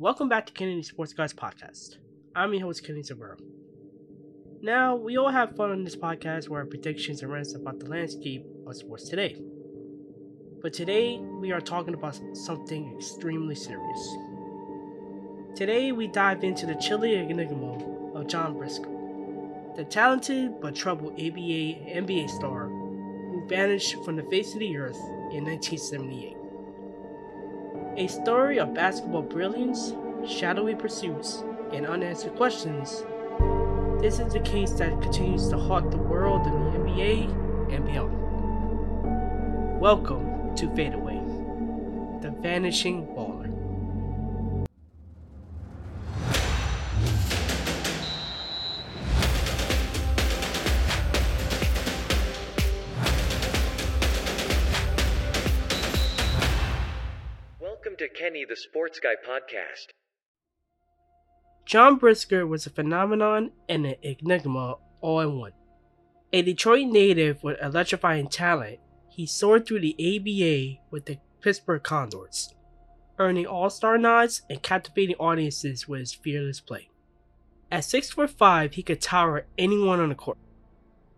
[0.00, 1.96] Welcome back to Kenny the Sports Guys Podcast.
[2.32, 3.36] I'm your host, Kennedy Zamora.
[4.62, 7.90] Now, we all have fun on this podcast where our predictions and rants about the
[7.90, 9.42] landscape of sports today.
[10.62, 14.16] But today, we are talking about something extremely serious.
[15.56, 18.94] Today, we dive into the chilly enigma of John Brisker,
[19.74, 25.00] the talented but troubled ABA NBA star who vanished from the face of the earth
[25.32, 26.37] in 1978.
[27.96, 29.94] A story of basketball brilliance,
[30.26, 31.42] shadowy pursuits,
[31.72, 33.04] and unanswered questions.
[34.00, 39.80] This is the case that continues to haunt the world of the NBA and beyond.
[39.80, 41.20] Welcome to Fadeaway,
[42.20, 43.47] the vanishing baller.
[58.30, 59.86] The Sports Guy podcast.
[61.64, 65.52] John Brisker was a phenomenon and an enigma all in one.
[66.34, 72.54] A Detroit native with electrifying talent, he soared through the ABA with the Pittsburgh Condors,
[73.18, 76.90] earning all star nods and captivating audiences with his fearless play.
[77.72, 80.36] At 6 foot 5, he could tower anyone on the court.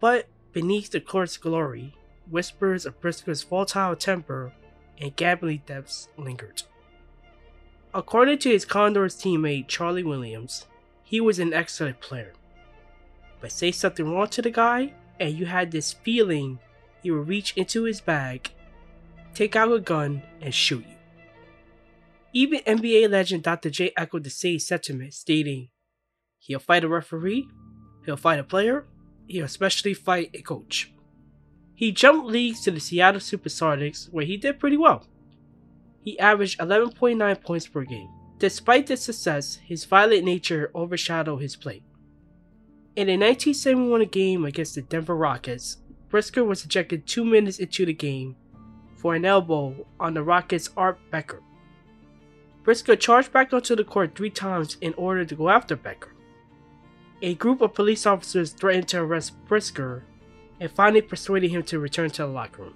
[0.00, 1.94] But beneath the court's glory,
[2.28, 4.52] whispers of Brisker's volatile temper
[5.00, 6.64] and gambling depths lingered.
[7.96, 10.66] According to his Condors teammate Charlie Williams,
[11.02, 12.34] he was an excellent player.
[13.40, 16.58] But say something wrong to the guy, and you had this feeling
[17.02, 18.50] he would reach into his bag,
[19.32, 20.94] take out a gun, and shoot you.
[22.34, 23.70] Even NBA legend Dr.
[23.70, 25.70] J echoed the same sentiment, stating,
[26.38, 27.48] He'll fight a referee,
[28.04, 28.84] he'll fight a player,
[29.26, 30.92] he'll especially fight a coach.
[31.74, 35.06] He jumped leagues to the Seattle Supersonics, where he did pretty well
[36.06, 38.08] he averaged 11.9 points per game.
[38.38, 41.82] Despite this success, his violent nature overshadowed his play.
[42.94, 47.92] In a 1971 game against the Denver Rockets, Brisker was ejected two minutes into the
[47.92, 48.36] game
[48.94, 51.42] for an elbow on the Rockets' Art Becker.
[52.62, 56.14] Brisker charged back onto the court three times in order to go after Becker.
[57.20, 60.04] A group of police officers threatened to arrest Brisker
[60.60, 62.74] and finally persuaded him to return to the locker room.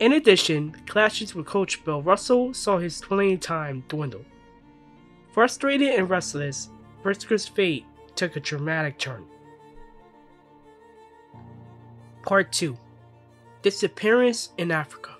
[0.00, 4.24] In addition, clashes with coach Bill Russell saw his playing time dwindle.
[5.32, 6.70] Frustrated and restless,
[7.02, 7.84] Brisker's fate
[8.16, 9.26] took a dramatic turn.
[12.22, 12.76] Part 2
[13.60, 15.16] Disappearance in Africa.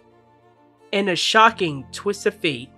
[0.92, 2.70] In a shocking twist of fate,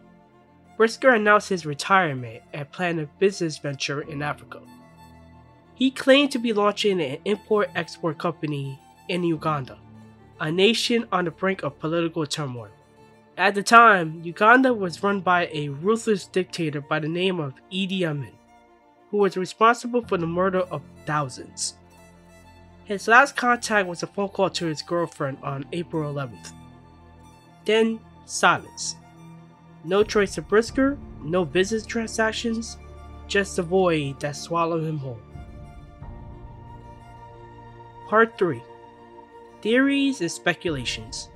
[0.77, 4.61] Brisker announced his retirement and planned a business venture in Africa.
[5.75, 9.79] He claimed to be launching an import export company in Uganda,
[10.43, 12.69] a nation on the brink of political turmoil.
[13.39, 18.03] At the time, Uganda was run by a ruthless dictator by the name of Idi
[18.03, 18.33] Amin,
[19.11, 21.75] who was responsible for the murder of thousands.
[22.85, 26.53] His last contact was a phone call to his girlfriend on April 11th.
[27.65, 28.97] Then, silence.
[29.85, 32.79] No trace of Brisker, no business transactions,
[33.29, 35.21] just a void that swallowed him whole.
[38.09, 38.61] Part 3
[39.63, 41.29] Theories and Speculations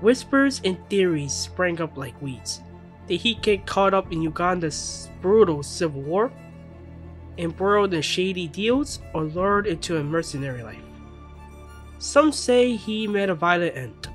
[0.00, 2.60] Whispers and theories sprang up like weeds.
[3.06, 6.32] Did he get caught up in Uganda's brutal civil war?
[7.38, 10.82] Embroiled in shady deals or lured into a mercenary life?
[11.98, 14.08] Some say he met a violent end,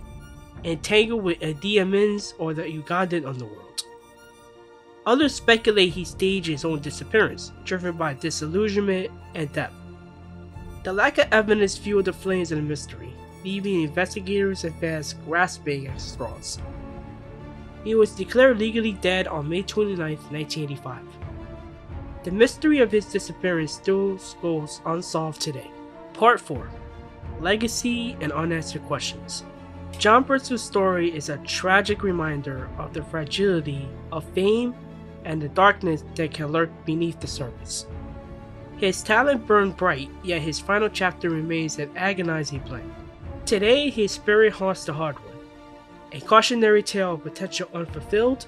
[0.66, 3.84] entangled with Idi Amin's or the Ugandan underworld.
[5.06, 9.72] Others speculate he staged his own disappearance, driven by disillusionment and debt.
[10.84, 13.14] The lack of evidence fueled the flames of the mystery,
[13.46, 16.60] leaving investigators and fans grasping at straws.
[17.86, 21.02] He was declared legally dead on May 29, 1985.
[22.26, 25.72] The mystery of his disappearance still goes unsolved today.
[26.14, 26.70] Part 4
[27.40, 29.46] Legacy and Unanswered Questions.
[29.98, 34.76] John Brisker's story is a tragic reminder of the fragility of fame
[35.24, 37.86] and the darkness that can lurk beneath the surface.
[38.84, 42.84] His talent burned bright, yet his final chapter remains an agonizing blank.
[43.46, 45.38] Today, his spirit haunts the hardwood,
[46.12, 48.46] a cautionary tale of potential unfulfilled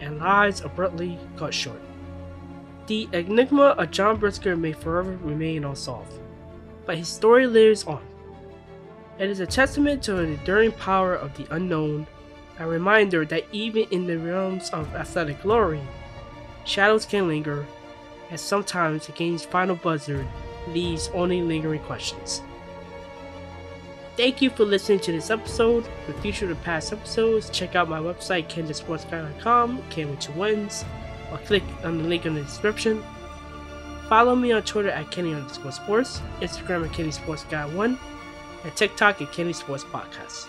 [0.00, 1.82] and lives abruptly cut short.
[2.86, 6.20] The enigma of John Brisker may forever remain unsolved,
[6.86, 8.00] but his story lives on.
[9.18, 12.06] It is a testament to the enduring power of the unknown,
[12.58, 15.82] a reminder that even in the realms of athletic glory,
[16.64, 17.66] shadows can linger
[18.30, 20.26] and sometimes the game's final buzzer
[20.68, 22.42] leaves only lingering questions.
[24.16, 25.86] Thank you for listening to this episode.
[26.06, 30.86] For future or past episodes, check out my website, kenthesportsguy.com, Ken with two wins,
[31.30, 33.04] or click on the link in the description.
[34.08, 37.98] Follow me on Twitter at Kenny underscore sports, Instagram at Kenny Sports Guy 1,
[38.64, 40.46] and TikTok at Kenny Sports Podcast.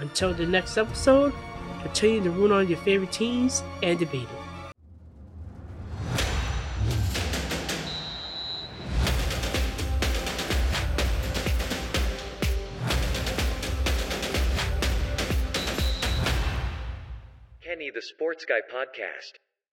[0.00, 1.34] Until the next episode,
[1.82, 4.47] continue to root on your favorite teams and debate it.
[17.98, 19.47] The Sports Guy Podcast.